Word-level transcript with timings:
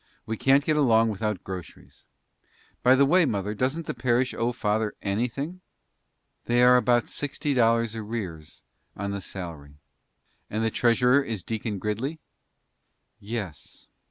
We 0.25 0.35
can't 0.35 0.65
get 0.65 0.75
along 0.77 1.09
without 1.09 1.43
groceries. 1.43 2.05
By 2.81 2.95
the 2.95 3.05
way, 3.05 3.23
mother, 3.23 3.53
doesn't 3.53 3.85
the 3.85 3.93
parish 3.93 4.33
owe 4.33 4.51
father 4.51 4.95
anything?" 5.03 5.61
"They 6.45 6.63
are 6.63 6.75
about 6.75 7.07
sixty 7.07 7.53
dollars 7.53 7.93
in 7.93 8.01
arrears 8.01 8.63
on 8.95 9.11
the 9.11 9.21
salary." 9.21 9.75
"And 10.49 10.63
the 10.63 10.71
treasurer 10.71 11.21
is 11.21 11.43
Deacon 11.43 11.77
Gridley?" 11.77 12.19
"Yes." 13.19 13.85